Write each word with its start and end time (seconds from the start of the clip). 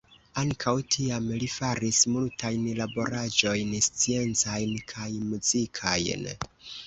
Ankaŭ 0.41 0.71
tiam 0.93 1.27
li 1.41 1.49
faris 1.55 1.99
multajn 2.13 2.63
laboraĵojn 2.79 3.75
sciencajn 3.89 4.75
kaj 4.95 5.11
muzikajn. 5.29 6.27